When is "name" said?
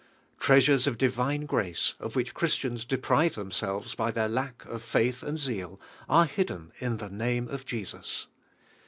7.11-7.47